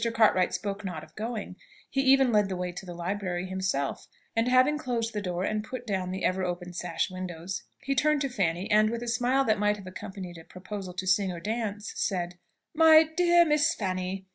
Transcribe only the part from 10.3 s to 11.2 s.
a proposal to